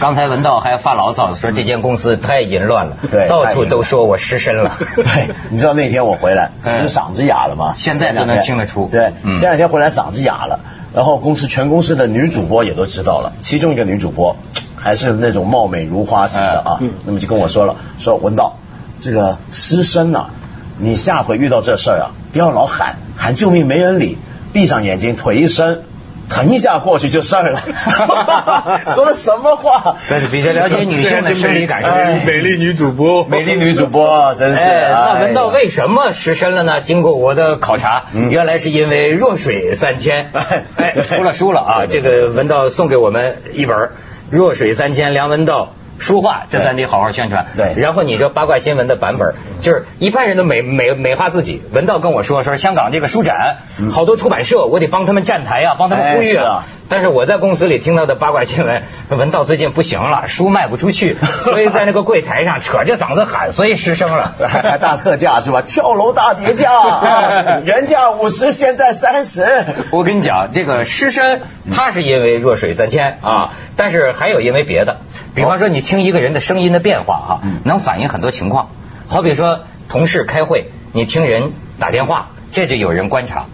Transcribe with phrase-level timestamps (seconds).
[0.00, 4.72] 刚才文道还发牢骚说这间公司太淫乱了，对，到处都说我失身了。
[4.96, 7.74] 对，你知道那天我回来，不是嗓子哑了吗？
[7.76, 8.88] 现在都能听得出。
[8.90, 10.60] 对，前两天回来嗓子哑了，
[10.94, 14.36] 然后公司全公司的女主播也都知道了，其中一个女主播
[14.74, 18.56] 还是那种貌美如花型的啊，那么就跟我说了，说文道，
[19.02, 20.30] 这个失身呐，
[20.78, 24.16] 你下回遇到这事儿啊，不要老喊喊救命没人理，
[24.54, 25.82] 闭上眼睛腿一伸。
[26.30, 27.60] 疼一下过去就事儿了，
[28.94, 29.96] 说的什么话？
[30.08, 31.90] 对，比较了解女性的生理感受。
[32.24, 34.64] 美丽女主播，美丽女主播，真是。
[34.64, 36.80] 那文道为什么失身了呢？
[36.80, 40.30] 经过我的考察，原来是因为弱水三千。
[40.76, 41.84] 哎，输了输了啊！
[41.88, 43.76] 这个文道送给我们一本
[44.30, 45.74] 《弱水三千》，梁文道。
[46.00, 47.46] 书画，这咱得好好宣传。
[47.56, 51.62] 对，然后你说八卦新闻的版本，就是一般人都美美美化自己。
[51.72, 53.58] 文道跟我说，说香港这个书展，
[53.92, 56.64] 好多出版社，我得帮他们站台啊，帮他们呼吁啊。
[56.88, 64.34] 但是我在公司里听到的八卦新闻，文道最近不行了，书卖不出去， 所以在那个柜台上扯着嗓子喊，所以失声了。
[64.48, 65.62] 还大特价是吧？
[65.62, 69.46] 跳楼大跌价， 原价五十，现在三十。
[69.92, 74.96] 我跟你讲，这个失声，他是因为弱水三千啊，但是还有因为别的。
[75.34, 78.70] 比方说，你听一个人的声音的变化哈，能反映很多情况。
[79.08, 83.46] 好比说，同事开会，你听人打电话，这就有人观察，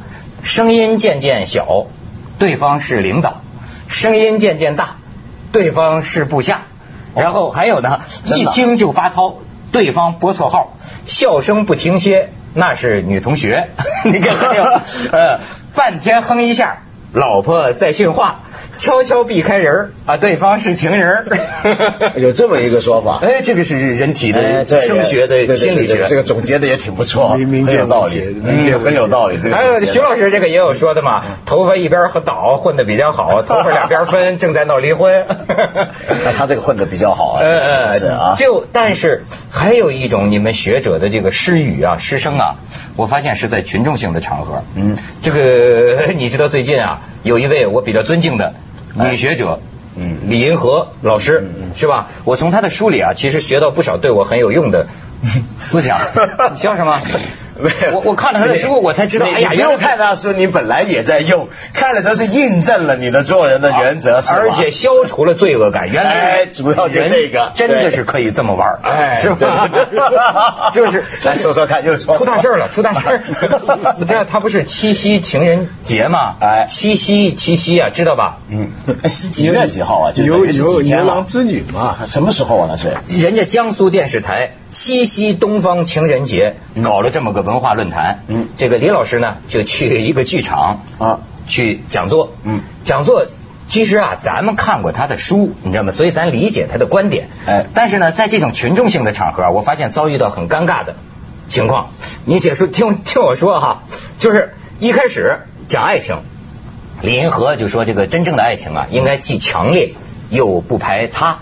[0.42, 1.86] 声音渐渐小，
[2.38, 3.42] 对方是领导；
[3.88, 4.96] 声音渐渐大，
[5.52, 6.62] 对方是部下。
[7.14, 9.36] 然后还有呢，一听就发糙，
[9.72, 13.70] 对方拨错号，笑声不停歇，那是女同学。
[14.04, 14.64] 你看没有？
[15.12, 15.40] 呃，
[15.74, 18.40] 半天哼一下，老婆在训话。
[18.76, 21.26] 悄悄避开人啊，对方是情人
[22.16, 23.18] 有这么一个说法。
[23.22, 28.36] 哎，这个是人体的声学的心理学，这个总结的也挺不错，很有道理，
[28.78, 29.38] 很有道理。
[29.38, 35.26] 这个还有徐老师这个也有说的嘛，头发一边倒混的比较好，头发两边分 正在闹离婚。
[36.24, 37.42] 那他这个混的比较好啊，
[37.98, 38.34] 是啊。
[38.36, 42.56] 就但是还有一种你们学者的这个失语啊、失声啊，
[42.96, 44.62] 我发现是在群众性的场合。
[44.74, 48.54] 嗯，这个 你知道最近啊，有一位我比较尊敬的。
[48.98, 49.60] 女学者，
[49.96, 52.08] 嗯，李银河老师是吧？
[52.24, 54.86] 我从他的书里啊，其实学到不少对我很有用的
[55.58, 55.98] 思想。
[56.52, 57.00] 你笑什么？
[57.92, 59.26] 我我看了他的书，我才知道。
[59.26, 65.90] 哎呀，原来看他书，你本来也在用，看的时候是印证了你的做人的原则，而且消除了罪恶感。
[65.90, 70.70] 原来主要就这个，真的是可以这么玩，哎，是吧？
[70.72, 73.22] 就是 来说说看，又出大事了，出大事。
[73.98, 76.34] 你知道他不是七夕情人节吗？
[76.40, 78.38] 哎，七夕七夕啊，知道吧？
[78.50, 78.70] 嗯，
[79.04, 80.12] 是几月几号啊？
[80.12, 81.96] 就有有牛郎织女嘛？
[82.06, 82.68] 什么时候啊？
[82.70, 87.40] 那是人家江苏电视台七夕东方情人节搞了这么个。
[87.40, 93.26] 文化论坛，嗯，这个李老师呢就去一个剧场啊去讲座，嗯，讲座
[93.68, 95.92] 其实啊咱们看过他的书，你知道吗？
[95.92, 100.96] 所以咱理解他的观点，哎，但是呢在这种群众性的场合，我发现遭遇到很尴尬的
[101.48, 101.92] 情况。
[102.26, 103.82] 你解说听听我说哈，
[104.18, 106.18] 就是一开始讲爱情，
[107.00, 109.94] 李银河就说这个真正的爱情啊，应该既强烈
[110.28, 111.38] 又不排他。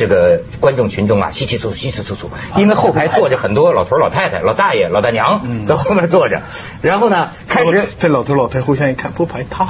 [0.00, 6.40] 这个观众群众啊，稀稀疏疏，稀稀疏疏，因为后排坐着很多老头、老太太、老大爷、老大娘在后面坐着。
[6.80, 9.66] 然后呢，开始这老头、老太太互相一看，不排他。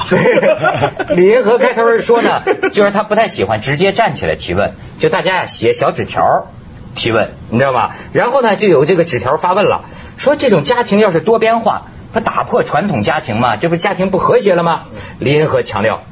[1.16, 6.22] 李银河开头说呢，就是他不太喜欢直接站起来提问，就大家呀写小纸条
[6.94, 7.96] 提问，你知道吧？
[8.12, 9.84] 然后呢，就有这个纸条发问了，
[10.16, 13.56] 说这种家庭要是多边化，不打破传统家庭嘛？
[13.56, 14.82] 这不家庭不和谐了吗？
[15.18, 16.04] 李银河强调。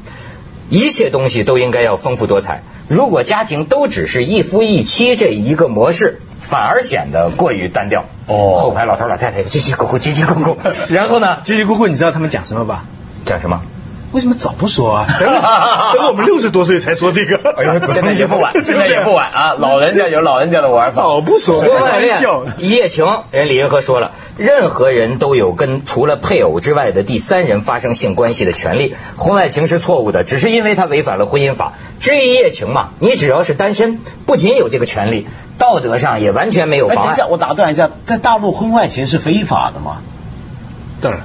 [0.71, 2.63] 一切东西都应该要丰富多彩。
[2.89, 8.05] 如果家庭都只是一夫一妻这一个模式，反而显得过于单调。
[8.27, 12.85] 哦，后排老头老太太叽叽咕咕叽叽咕咕，然后呢，叽叽咕咕，你知道他们讲什么吧？
[13.25, 13.63] 讲什么？
[14.11, 15.07] 为什么早不说啊？
[15.21, 17.55] 等等我们六十多岁才说这个，
[17.93, 19.55] 现在也不晚， 现在也不晚啊！
[19.59, 21.61] 老人家有老人家的玩法， 早不说。
[21.61, 22.19] 婚外恋、
[22.57, 28.97] 一夜情，人李银河说了，任何人都有跟除了配偶之外的第三人发生性关系的权利。
[29.17, 31.75] 婚外情是错误的，只是因为他违反了婚姻法。
[32.01, 35.27] 至于一夜情嘛，你只要是单身，不仅有这个权利，
[35.59, 37.03] 道德上也完全没有妨碍。
[37.05, 39.99] 等一下，我打断一下，在大陆婚外情是非法的吗？
[41.03, 41.21] 当然。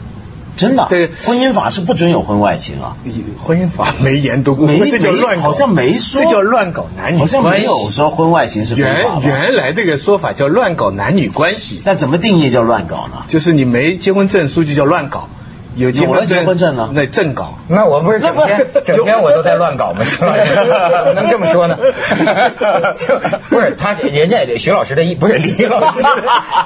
[0.55, 2.95] 真的，对，婚姻法是不准有婚外情啊。
[3.43, 13.23] 婚姻法没研读过，没这叫乱，好像没说，这叫乱搞男女，好像没有说婚外情是原原来这个说法叫乱搞男女关系，那怎么定义叫乱搞呢？
[13.27, 15.29] 就是你没结婚证书就叫乱搞。
[15.75, 16.89] 有结婚结婚证呢？
[16.93, 20.03] 那正搞，那我不是整天 整天我都在乱搞吗？
[20.05, 20.33] 是吧？
[21.15, 21.77] 能这么说呢？
[22.95, 26.03] 就不是他人家徐老师的意不是李老师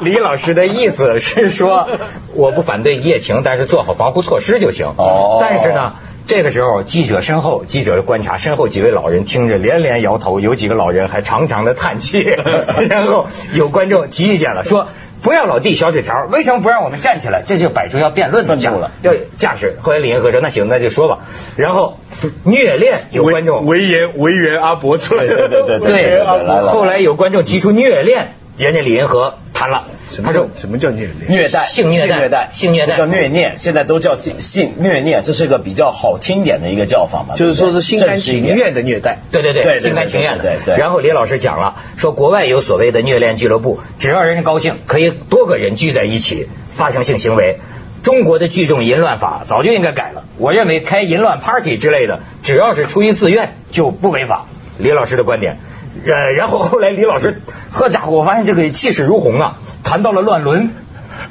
[0.02, 1.88] 李老师的意思是说，
[2.34, 4.94] 我不反对一夜情，但是做好防护措施就行。
[4.98, 5.38] 哦。
[5.42, 5.94] 但是呢，
[6.28, 12.20] 这个时候，记者身后，记者观察身后几位老人听着连连摇头，有几个老人还长长的叹气。
[12.90, 14.90] 然后有观众提意见了，说
[15.22, 17.44] 不要老递小纸条，为什么不让我们站起来？
[17.46, 19.78] 这就摆出要辩论的架了，要架势。
[19.82, 21.20] 后来李银河说：“那行，那就说吧。”
[21.56, 21.98] 然后
[22.44, 26.24] 虐恋有观众维言维园阿伯对对对对，
[26.68, 29.86] 后来有观众提出虐恋，人家李银河谈了。
[30.24, 31.30] 他说：“什么叫虐恋？
[31.30, 37.36] 虐待，性虐待，性虐待叫虐恋，现在都叫性性虐恋，这是一个比较好听点的一个叫法嘛？
[37.36, 39.20] 就是说是心甘情愿的虐待。
[39.32, 40.78] 对对对，心甘情愿的。
[40.78, 47.58] 然后李老师讲了，说国外有所谓的虐恋俱乐部，只要人家高兴，可以多个人聚在一起发生性行为。
[48.02, 50.24] 中国的聚众淫乱法早就应该改了。
[50.38, 54.46] 我认为开淫乱 party 之类的，只要是出于自愿就不违法。
[54.78, 55.58] 李老师的观点。
[56.06, 57.42] 呃，然后后来李老师，
[57.72, 60.72] 好家伙，我发现这个气势如虹啊，谈到了乱伦，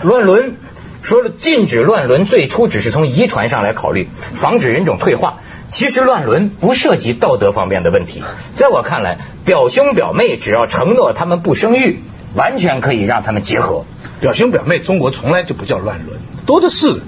[0.02, 0.56] 乱伦，
[1.02, 5.38] 说了禁止乱伦，最初只是从遗传上来考虑，防止人种退化。
[5.68, 8.22] 其实乱伦不涉及道德方面的问题，
[8.54, 12.00] 在我看来，表兄表妹只要承诺他们不生育，
[12.34, 13.84] 完全可以让他们结合。
[14.20, 17.00] 表兄表妹，中国从来就不叫乱伦，多的是，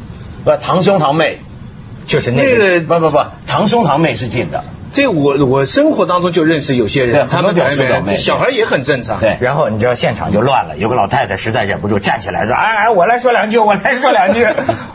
[0.44, 1.38] 不堂兄堂妹，
[2.06, 4.64] 就是那个不不不，堂兄堂妹是禁的。
[4.94, 9.20] 这我我生活当中就认识有些人，他们表示表妹，小孩也很正常。
[9.20, 14.46] 对，然后你知道现场就乱了，有个老太太实在忍不住站起来说：“哎哎，我来说两句，我来说两句。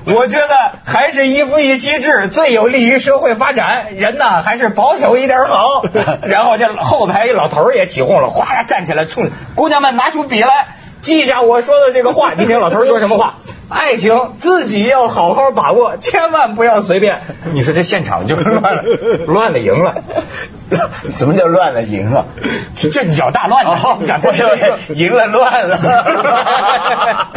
[0.06, 5.86] 我觉得还是一夫一妻制最有利于社会发展，人呢还是保守一点好。
[6.24, 10.75] ”然后这后排一老头也起哄了，哗站起来冲姑娘们拿出笔来。
[11.03, 13.35] 记下我说的这个话，你听老头说什么话？
[13.67, 17.19] 爱情自己要好好把握，千万不要随便。
[17.51, 18.83] 你说这现场就乱了，
[19.27, 19.95] 乱了赢了。
[21.13, 22.25] 什么叫乱了赢了？
[22.77, 24.00] 阵脚大乱啊！
[24.05, 27.29] 讲这个赢了乱了。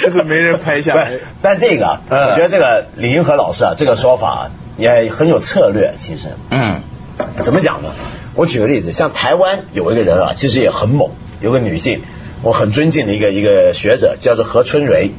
[0.00, 1.14] 这是没人拍下来。
[1.42, 5.94] 但这个，我觉得这个李银河老师啊，这个说法也很有策略。
[5.98, 6.82] 其实，嗯，
[7.42, 7.88] 怎么讲呢？
[8.36, 11.10] 我举个例子，像台湾有一个人啊，其实也很猛，
[11.40, 12.02] 有个女性。
[12.42, 15.10] 我很尊敬的一个一个学者叫做何春蕊，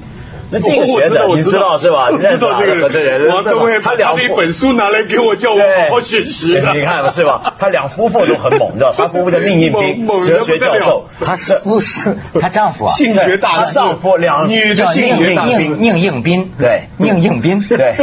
[0.49, 2.09] 那这个学者你知道是吧？
[2.11, 3.27] 你知道这个人？
[3.27, 6.53] 王东伟他两一本书拿来给我叫我好好学习。
[6.73, 7.53] 你看是吧？
[7.59, 8.93] 他两夫妇都很猛，你知道？
[8.95, 11.09] 他夫妇叫宁应斌，哲学教授。
[11.19, 13.73] 他夫是 他丈夫啊，性学大师。
[13.73, 15.63] 丈夫两女的性学大师。
[15.67, 17.95] 宁应斌，对，宁应斌， 对。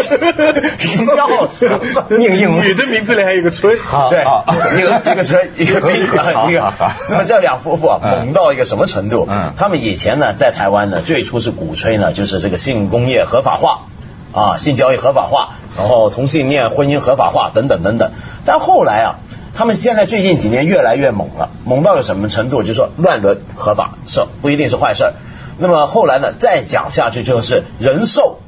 [0.79, 1.70] 笑死！
[2.11, 3.75] 宁应女的名字里还有个春，
[4.11, 4.20] 对，
[4.79, 6.73] 一个一个春，一个斌，一个。
[7.08, 9.26] 那么这两夫妇啊，猛到一个什么程度？
[9.31, 12.34] 嗯，他们以前呢，在台湾呢，最初是鼓吹呢，就是。
[12.41, 13.87] 这个性工业合法化
[14.33, 18.13] 啊，性交易合法化，然后同性恋婚姻合法化等等等等。
[18.45, 19.15] 但后来啊，
[19.55, 22.63] 他们现在最近几年越来越猛了，猛到了什么程度？
[22.63, 25.13] 就是说乱伦合法是不一定是坏事。
[25.57, 28.39] 那么后来呢，再讲下去就是人兽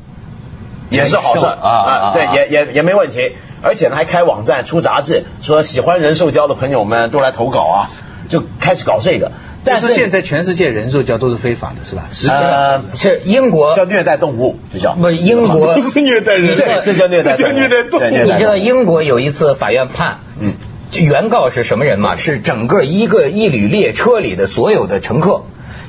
[0.90, 3.36] 也是好事啊，对，也也也没问题。
[3.62, 7.90] 而且呢，还开网站出杂志，说喜欢人兽交的朋友们都来投稿啊，
[8.28, 9.32] 就开始搞这个。
[9.64, 12.04] 但是现在全世界人兽交都是非法的，是吧？
[12.12, 18.04] 实际上是英国叫虐待动物，这叫不英国不 是虐待人，这叫虐待，这叫虐待动物。
[18.08, 20.52] 你知道英国有一次法院判，嗯，
[20.92, 22.14] 原告是什么人吗？
[22.14, 25.42] 是整个一个一旅列车里的所有的乘客，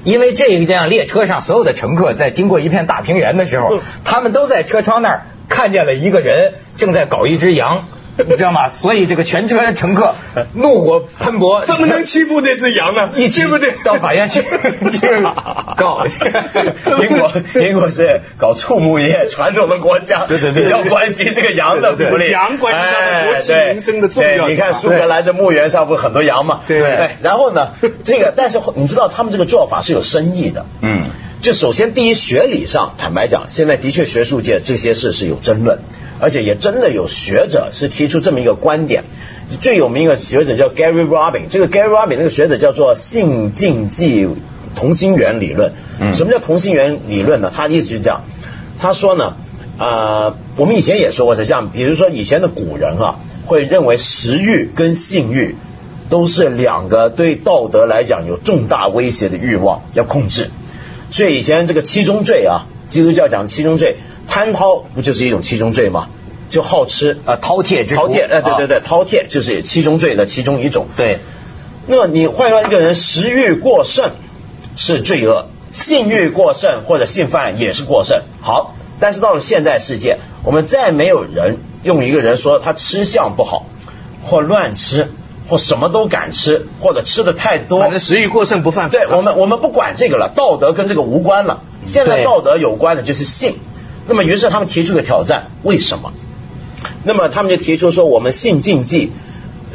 [0.03, 7.85] 因为这一辆列车上所有的乘客在经过一片大平原的时候，他们都在车窗那儿看见了一个人正在搞一只羊。
[8.27, 8.69] 你知道吗？
[8.69, 10.13] 所以这个全车乘客
[10.53, 13.09] 怒火喷薄，怎么能欺负那只羊呢？
[13.15, 13.73] 一起对不对？
[13.83, 15.07] 到法院去去
[15.75, 16.05] 告。
[17.01, 17.31] 英国
[17.61, 22.31] 英国是搞畜牧业传统的国家，对对对，比较关心这个羊的福利。
[22.31, 24.47] 羊关系到国计民生的重要。
[24.47, 26.61] 你看苏格兰这牧原上不很多羊嘛？
[26.67, 27.11] 对。
[27.21, 27.69] 然后呢，
[28.03, 30.65] 这个但是你知道他们这个做法是有深意的。
[30.81, 31.03] 嗯。
[31.41, 35.79] 就首先第一学理上，坦白讲，现在的确学术界这些事是有争论。
[36.19, 39.03] 而且也真的有学者是提出这么一个观点，
[39.61, 44.27] 最有名的学者叫 Gary Robin，这个 Gary Robin 那个学者叫做性禁忌
[44.75, 45.73] 同心圆理论。
[45.99, 47.51] 嗯什么叫同心圆理论呢？
[47.55, 48.23] 他的意思就是这样，
[48.79, 49.35] 他说呢，
[49.77, 55.55] 呃，我们以前也说过，像比如说以前的古人啊，会认为食欲跟性欲
[56.09, 60.49] 都是两个对道德来讲有重大威胁的欲望，要控制。
[61.11, 63.97] 所以以前这个七宗罪啊，基督教讲七宗罪。
[64.29, 66.09] 贪饕不就是一种七宗罪吗？
[66.49, 70.87] 就好吃啊，饕餮之饕餮，哎，对对对，饕餮就是七宗罪的其中一种。
[70.97, 71.19] 对，
[71.87, 74.11] 那么你换说一个人食欲过剩
[74.75, 78.21] 是罪恶，性欲过剩或者性犯也是过剩。
[78.41, 83.65] 好，但是到了现代世界，我们再没有人用一个人说他吃相不好，
[84.25, 85.09] 或乱吃，
[85.49, 88.97] 或什么都敢吃，或者吃的太多，反正食欲过剩不犯法。
[88.97, 91.61] 对我们，我们不管这个了，道德跟这个无关了。
[91.85, 93.55] 现在道德有关的就是性。
[94.07, 96.13] 那么，于是他们提出个挑战：为什么？
[97.03, 99.11] 那么他们就提出说，我们性禁忌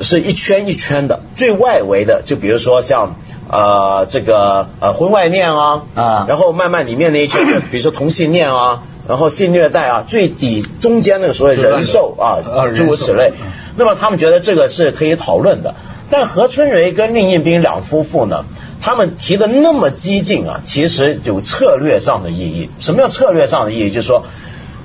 [0.00, 3.16] 是一圈一圈的，最外围的就比如说像
[3.48, 12.38] 呃这个呃婚外恋啊啊，然后慢慢里面那一圈，比如说同性恋啊，然后性虐待啊，最底中间那个所谓人兽啊，
[12.75, 13.32] 诸如此类。
[13.76, 15.75] 那么他们觉得这个是可以讨论的。
[16.11, 18.44] 但何春蕊跟宁应斌两夫妇呢，
[18.80, 22.71] 他们提的那么激进啊，其实有策略上的意义。
[22.78, 23.90] 什么叫策略上的意义？
[23.90, 24.25] 就是说。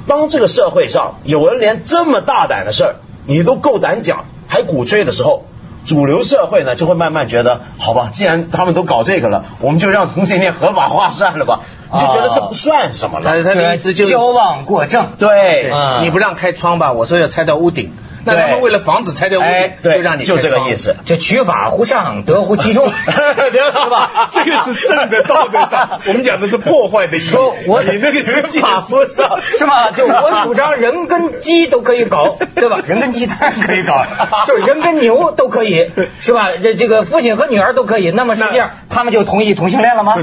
[0.09, 2.95] 当这个社会上有人连这么大胆的事儿
[3.25, 5.43] 你都够胆讲，还鼓吹的时候，
[5.87, 13.43] 主流社会呢就会慢慢觉得，好吧，既然他们都搞这个了，我们就让同性恋合法化算了吧，你就觉得这不算什么了。
[13.43, 17.93] 他的意思就是交往过正，对，你不让开窗吧，我说要拆掉屋顶。
[18.27, 24.29] 那他们为了防止拆掉屋顶，就让你就这个意思，就取法乎上，得乎其中， 是吧？
[24.31, 27.19] 这个是正的道德上， 我们讲的是破坏的。
[27.19, 29.91] 说我你那个是法乎上，是吧？
[29.91, 32.81] 就我主张人跟鸡都可以搞，对吧？
[32.85, 34.05] 人跟鸡当然可以搞，
[34.45, 36.49] 就是人跟牛都可以，是吧？
[36.61, 38.11] 这这个父亲和女儿都可以。
[38.11, 40.15] 那么实际上他们就同意同性恋了吗？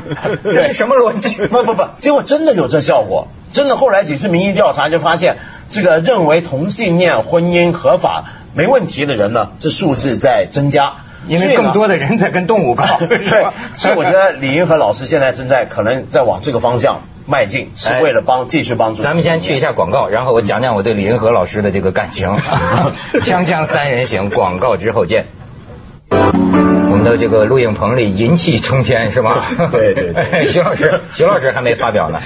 [0.44, 1.46] 这是什么逻辑？
[1.46, 3.28] 不不不，结果真的有这效果。
[3.52, 5.36] 真的，后来几次民意调查就发现，
[5.70, 10.94] 这个认为同性恋婚姻合法没问题的人呢，这数字在增加，
[11.26, 12.84] 因为更多的人在跟动物搞。
[13.00, 19.02] 对，所以我觉得李银河老师现在正在可能在往这个方向迈进，是为了帮继续帮助。
[19.02, 22.36] 咱们先去一下广告，然后我讲讲我对李银河老师的这个感情。
[23.22, 25.26] 锵锵三人行，广告之后见。
[26.10, 29.42] 我们的这个录影棚里银气冲天是吗？
[29.72, 32.20] 对对对， 徐老师，徐老师还没发表呢。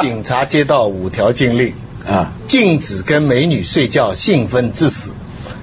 [0.00, 1.74] 警察接到五条禁令
[2.06, 5.10] 啊，禁止跟美女睡觉兴奋致死，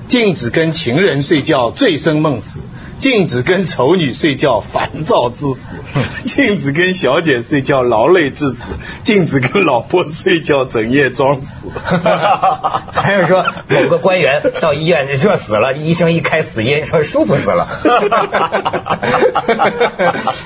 [0.08, 2.62] 禁止跟情人睡觉醉生梦死。
[3.02, 5.66] 禁止跟丑女睡觉烦躁致死，
[6.24, 8.62] 禁止跟小姐睡觉劳累致死，
[9.04, 11.68] 禁止跟老婆睡觉整夜装死。
[12.94, 17.68] 还有说某个官员到医院说死了，医生一开死因说舒服死 了。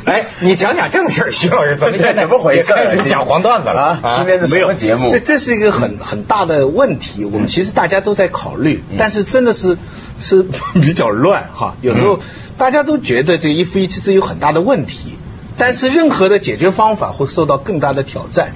[0.06, 2.72] 哎，你讲讲正事，徐老师怎么怎么回事？
[2.74, 4.18] 开始讲黄段子了啊？
[4.20, 5.10] 今天是什么节目？
[5.12, 9.78] 这这是一个很很大的问题，我们其实大家都在考虑，但是真的是
[10.20, 12.20] 是 比较乱哈，有时候。
[12.58, 15.16] 大家都觉得这个一夫一妻制有很大的问题，
[15.58, 18.54] 但是任何的解决方法会受到更大的挑战。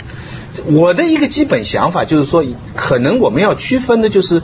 [0.67, 2.45] 我的一个基本想法就是说，
[2.77, 4.41] 可能我们要区分的就是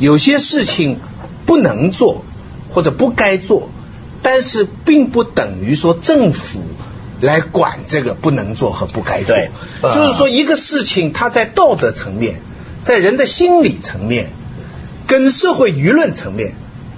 [0.00, 0.98] 有些事情
[1.46, 2.24] 不能做
[2.70, 3.68] 或者不该做，
[4.22, 6.60] 但是并不等于说政府
[7.20, 9.36] 来管这个不能做和不该做。
[9.80, 12.40] 就是说一个事情它在道德层面、
[12.82, 14.30] 在人的心理层面、
[15.08, 16.52] 跟社会舆论层面、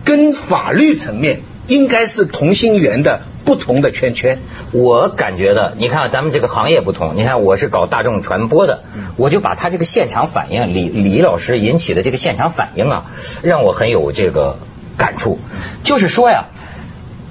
[0.05, 1.41] 跟法律层面。
[1.67, 4.41] 应该是同心圆的不同的圈圈。
[4.73, 7.15] 我感觉的，你看咱们这个行业不同。
[7.15, 8.83] 你看我是搞大众传播的，
[9.17, 13.05] 我就把他这个现场反应，李李老师引起的这个现场反应啊，
[13.43, 14.59] 让我很有这个
[14.97, 15.39] 感触。
[15.85, 16.47] 就是说呀，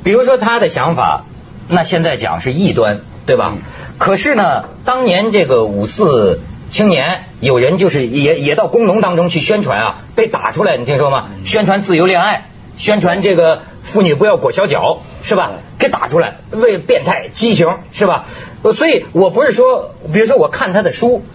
[0.05, 1.25] 比如说他的想法，
[1.67, 3.55] 那现在讲是异端，对吧？
[3.97, 11.29] 可是呢，当年这个五四青年，有人就是也也到工农当中去宣传啊，被打出来，你听说吗？
[11.43, 12.45] 宣传自由恋爱。
[12.77, 15.51] 宣传这个妇女不要裹小脚是吧？
[15.77, 18.25] 给打出来，为变态畸形是吧？
[18.73, 21.25] 所以我不是说，比如说我看他的书，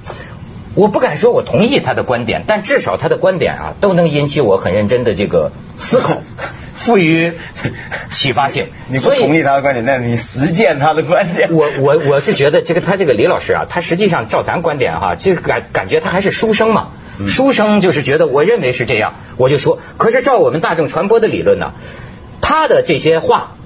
[0.74, 6.22] 我不敢说我同意他的观点，但至少他的观点啊，都能引起我很认真的这个思考，
[6.84, 7.32] 赋予
[8.10, 8.66] 启发性。
[8.88, 11.50] 你不同意他的观点，那你实践他的观点。
[11.52, 16.90] 我我我是觉得这个他这个李老师啊，他实际上照咱观点哈，就感感觉他还是书生嘛。
[17.26, 19.78] 书生就是觉得，我认为是这样，我就说。
[19.96, 21.72] 可是照我们大众传播的理论呢，
[22.40, 23.56] 他的这些话，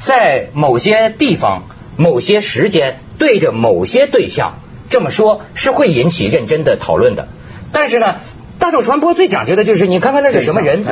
[0.00, 4.58] 在某些地方、某些时间，对着某些对象
[4.90, 7.28] 这么说，是会引起认真的讨论的。
[7.70, 8.16] 但是呢，
[8.66, 10.82] 大众传播最讲究的就是，你看看那是什么人，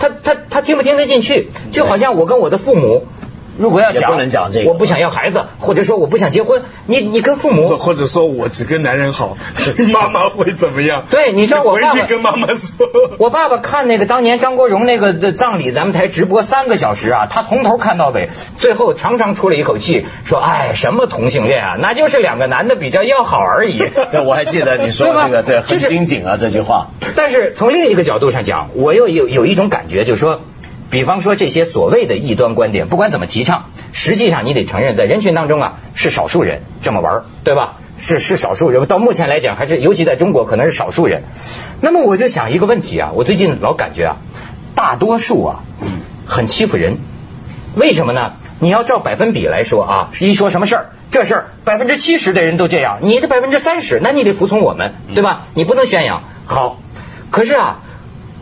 [0.00, 1.50] 他他他听不听得进去？
[1.70, 3.06] 就好像我跟我的父母。
[3.60, 9.36] 如果要讲，不能讲这个我不想要孩子，或者说我不想结婚，你你跟父母，或者说我只跟男人好，
[9.92, 11.04] 妈妈会怎么样？
[11.10, 12.88] 对，你知道我回去跟妈妈说。
[13.18, 23.78] 我爸爸看那个当年张国荣那个的葬礼，咱们台直播三个小时啊，他从头看到尾，最后长长出了一口气，说：“哎，什么同性恋啊，那就是两个男的比较要好而已。
[24.10, 26.88] ”对，我还记得你说这个，对，很精警啊这句话。
[27.14, 30.40] 但是从另一个角度上讲，我又有有一种感觉，就是说。
[30.90, 37.76] 比方说这些所谓的异端观点，不管怎么提倡，实际上你得承认，在人群当中啊是少数人这么玩，对吧？
[38.00, 41.22] 是是少数人，到目前来讲还是，尤其在中国可能是少数人。
[41.80, 44.16] 那么我就想一个问题啊，我最近老感觉啊，
[44.74, 45.60] 大多数啊
[46.26, 46.98] 很欺负人，
[47.76, 48.32] 为什么呢？
[48.58, 55.46] 你要照百分比来说啊，一说什么事儿，这事儿百分之七十的人都这样，你这百分之三十，那你得服从我们，对吧？
[55.54, 56.80] 你不能宣扬好，
[57.30, 57.82] 可是啊。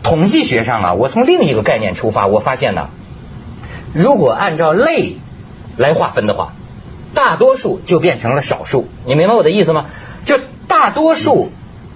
[0.09, 2.89] 统计学上啊，我从另一个概念出发，我发现呢，
[3.93, 5.17] 如果按照类
[5.77, 6.53] 来划分的话，
[7.13, 8.87] 大多数就变成了少数。
[9.05, 9.85] 你明白我的意思吗？
[10.25, 11.51] 就大多数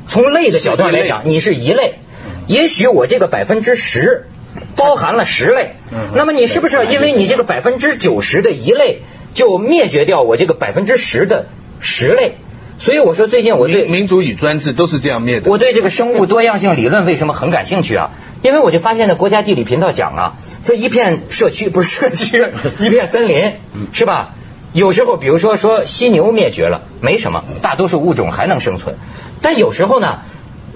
[0.08, 2.02] 从类的角度来讲，你是一类。
[2.46, 4.28] 也许我这个百分之十
[4.76, 5.78] 包含了十类，
[6.14, 9.02] 那么你是不是因为你这个百分之九十的一类
[9.34, 11.48] 就灭绝掉我这个百分之十的
[11.80, 12.38] 十类？
[12.80, 15.50] 所以我说最近我对民主与专制都是这样灭的。
[15.50, 18.12] 我对这个生物多样性理论为什么很感兴趣啊？
[18.42, 20.34] 因为我就发现呢，国家地理频道讲啊，
[20.66, 22.46] 说一片社区不是社区，
[22.80, 23.54] 一片森林，
[23.94, 24.34] 是吧？
[24.74, 28.96] 有时候比如说说犀牛灭绝了，没什么，大多数物种还能生存。
[29.42, 30.22] 但有时候呢，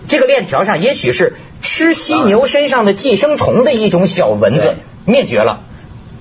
[0.08, 4.76] 这个链条上也许是吃犀牛身上的寄生虫的一种小蚊子
[5.06, 5.62] 灭绝了，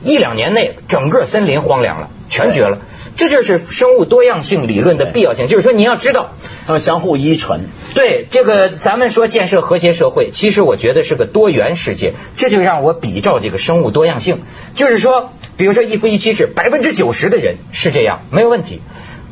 [0.02, 2.78] 一两年内整个森林荒凉了，全绝了。
[3.16, 6.32] 这就是生物多样性理论的必要性，就是说你要知道，
[6.66, 7.62] 它们相互依存。
[7.94, 12.12] 对这个，咱们说建设和谐社会，其实我觉得是个多元世界。
[12.36, 14.42] 这就让我比照这个生物多样性，
[14.74, 18.82] 就是说，比如说一夫一妻制，百分之九十的人是这样，没有问题。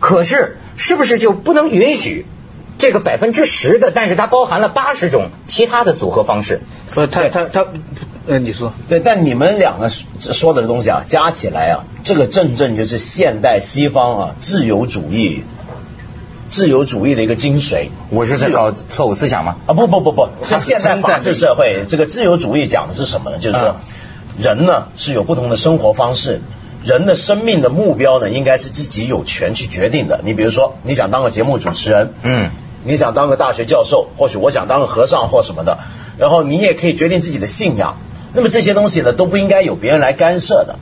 [0.00, 2.24] 可是，是不是就不能允许
[2.78, 6.60] 这个百分之十的，但是它包含了八十种其他的组合方式？
[6.94, 7.66] 不，他他他。
[8.26, 15.44] 呃，你说对，但你们两个说的东西啊，加起来啊，这个正正就是现代西方啊自由主义，
[16.48, 17.88] 自由主义的一个精髓。
[18.08, 19.56] 我是在搞错误思想吗？
[19.66, 23.36] 啊，不不不不，这现代法治社会，这个自由主义讲的是什么呢？
[23.38, 23.76] 就是说，
[24.38, 26.40] 人呢是有不同的生活方式，
[26.82, 30.22] 人的生命的目标呢，应该是自己有权去决定的。
[30.24, 32.48] 你比如说，你想当个节目主持人，嗯，
[32.84, 35.80] 你想当个大学教授，或许我想当个和尚或什么的，
[36.16, 37.98] 然后你也可以决定自己的信仰。
[38.34, 40.76] 那么这些东西呢都不应该有别人来干涉的。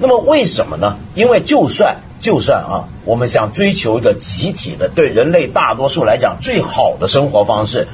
[0.00, 0.96] 那么为什么呢？
[1.14, 7.86] 因为就算就算啊，我们想追求一个集体的对人类大多数来讲最好的生活方式，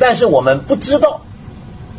[0.00, 1.20] 但是我们不知道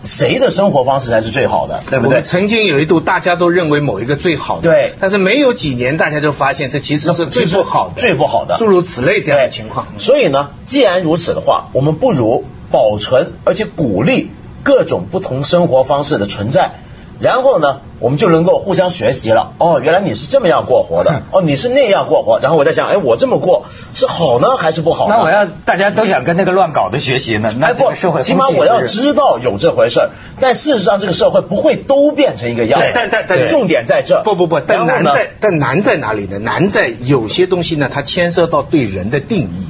[0.03, 2.21] 谁的生活方式才是最好的，对不对？
[2.21, 4.93] 曾经有一度大家都认为某一个最好的，对。
[4.99, 9.87] 但是没有几年，大家就发现这其实是最不好的，最不好的，诸如此类这样的情况。
[9.99, 14.24] 所以呢，既然如此的话，我们不如保存而且鼓励。
[14.65, 16.71] 各种不同生活方式的存在，
[17.19, 19.53] 然后呢，我们就能够互相学习了。
[19.59, 22.39] 哦，原来你是这么样过活的，哦，你是那样过活。
[22.39, 25.07] 然后我在想，哎，我这么过是好呢还是不好？
[25.07, 27.53] 那我要大家都想跟那个乱搞的学习呢？
[27.59, 30.09] 那不，起码我要知道有这回事。
[30.41, 32.81] 但事实上，这个社会不会都变成一个样。
[32.91, 34.23] 但但但重点在这。
[34.23, 36.39] 不不不，但难在但难在哪里呢？
[36.39, 39.67] 难在有些东西呢，它牵涉到对人的定义。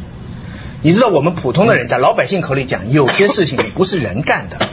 [0.85, 4.67] 你知道，我们普通的人在老百姓口里讲，有些事情不是人干的。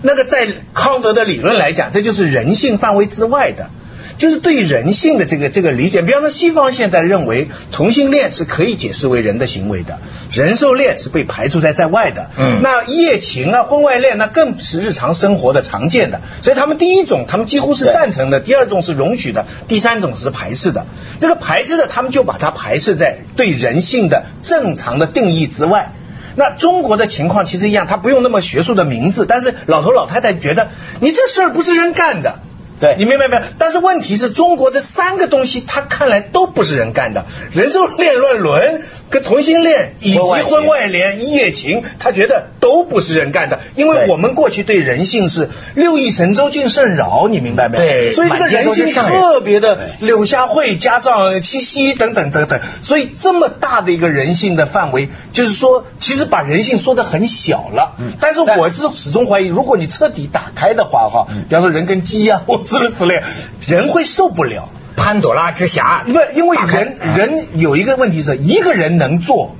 [0.00, 3.68] 那个在康德的理论来讲，这就是人性范围之外的，
[4.16, 6.02] 就是对人性的这个这个理解。
[6.02, 9.98] 比方说，西方现在认为同性恋是可以解释为人的行为的，
[10.32, 12.30] 人兽恋是被排除在在外的。
[12.38, 16.20] 嗯，那一夜情啊、婚外恋那更是日常生活的常见的。
[16.42, 20.86] 所以他们第一种他们几乎是赞成的，第二种是容许的，第三种是排斥的。
[21.20, 25.92] 那个排斥的，他们就把它排斥在对人性的正常的定义之外。
[26.36, 30.68] 那中国的情况其实一样，他不用那么学术的名字，但是老头老太太觉得
[31.00, 32.40] 你这事儿不是人干的。
[32.84, 33.42] 对你明白没有？
[33.58, 37.24] 但是问题是中国这三个东西，他看来都不是人干的。
[37.52, 43.60] 人兽恋、乱伦、跟同性恋以及婚外恋、一夜情，他觉得都不是人干的。
[43.74, 47.84] 因为我们过去对人性是六亿神州尽甚饶，你明白没有？
[47.84, 48.12] 对。
[48.12, 57.94] 所以这个人性特别的柳下惠加上七夕等等等等，所以这么大的一个人性的范围，就是说，其实把人性说的很小了。
[57.98, 58.12] 嗯。
[58.20, 63.22] 但是我是始终怀疑，如果你彻底打开的话，哈，比方说人跟鸡啊，或之类之类，
[63.66, 64.68] 人会受不了。
[64.96, 69.56] 潘朵拉之匣，不，因为人人有一个问题是，一个人能做，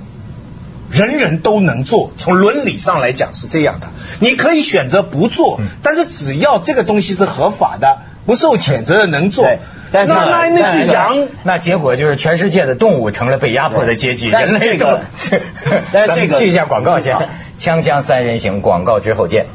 [0.90, 2.12] 人人都能做。
[2.18, 3.88] 从伦理上来讲是这样的，
[4.20, 9.44] 你可以选择不做，但是只要这个东西是合法的，不受谴责的，能做。
[9.90, 14.28] 那那那只羊，那结果就是全世界的动物成了被压迫的阶级。
[14.28, 15.00] 人类个，
[15.92, 17.16] 咱们去一下广告先，
[17.58, 19.46] 锵锵三人行，广告之后见。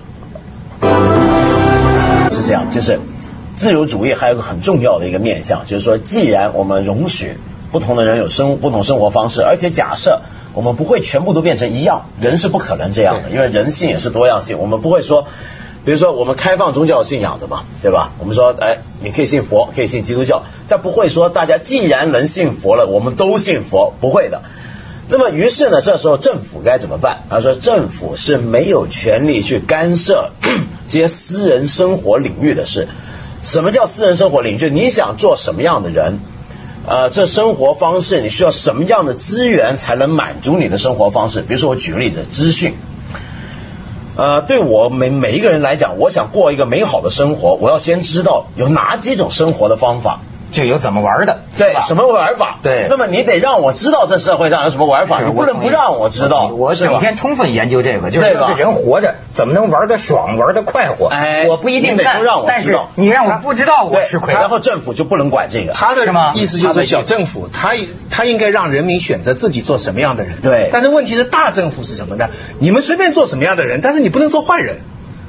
[2.32, 3.00] 是这样，就是
[3.60, 7.36] 自由主义还有个很重要的一个面向，就是说，既然我们容许
[7.74, 10.22] 不同的人有生不同生活方式，而且假设
[10.54, 15.28] 我们不会全部都变成一样，人是不可能这样的，因为人性也是多样性，我们不会说，
[15.84, 18.13] 比如说我们开放宗教信仰的嘛，对吧？
[18.19, 24.43] 我们说，哎，你可以信佛，可以信基督教，但不会说大家既然能信佛了，我们都信佛，不会的。
[25.10, 27.24] 那么，于是呢，这时候政府该怎么办？
[27.30, 30.32] 他说，政府是没有权利去干涉
[30.88, 32.88] 这些私人生活领域的事。
[33.41, 34.58] 什么叫私人生活领域？
[34.58, 36.19] 就你想做什么样的人？
[36.88, 41.41] 呃，这生活方式你需要什么样的资源才能满足你的生活方式？
[41.41, 42.75] 比如说，我举个例子，资讯。
[44.15, 50.19] 呃，对我每每一个人来讲，我想过一个美好的生活，我要先知道有哪几种生活的方法。
[50.51, 52.59] 就有怎么玩的，对，什么玩法？
[52.63, 56.47] 对，那么你得让我知道这社会上有什么玩法，你不能不让我知道。
[56.47, 61.07] 我整天充分研究这个，就是这人活着怎么能玩得爽，玩得快活？
[61.07, 65.73] 哎，我不一定干，但是你让我不知道我吃亏，然后政府就不能管这个。
[65.73, 67.75] 他的意思就是小政府，他
[68.09, 70.41] 他应该让人民选择自己做什么样的人。
[70.41, 72.29] 对，但是问题是大政府是什么呢？
[72.59, 74.77] 你们随便做什么样的人，但是你不能做坏人，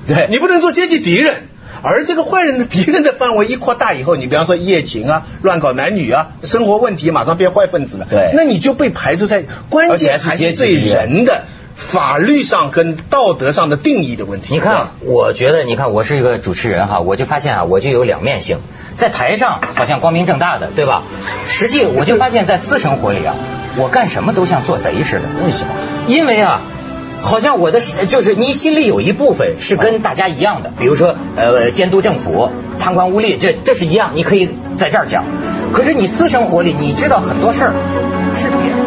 [0.07, 1.50] 对你不能做阶级敌人。
[1.83, 8.07] 而这个坏人的敌人的范围一扩大以后，你比方说一夜情啊、乱搞男女啊、生活问题，马上变坏分子了。
[8.09, 11.45] 对，那你就被排除在关键还是对人的
[11.77, 14.55] 法律上跟道德上的定义的问题。
[14.55, 18.59] 你看，我觉得，你看，我是一个主持人哈，我就发现啊，我就有两面性，
[18.95, 21.05] 在台上好像光明正大的，对吧？
[21.47, 23.35] 实际我就发现，在私生活里啊，
[23.77, 25.23] 我干什么都像做贼似的。
[25.45, 25.73] 为什么？
[26.09, 26.61] 因为啊。
[27.23, 35.25] 好像我的就是你心里有一部分是跟大家一样的，比如说呃监督政府、贪官污吏，这这是一样，你可以在这儿讲。
[35.73, 37.73] 可是你私生活里，你知道很多事儿
[38.35, 38.80] 是别人。